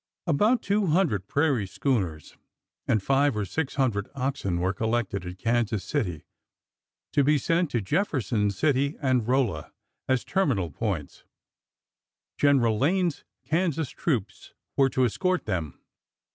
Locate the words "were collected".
4.59-5.27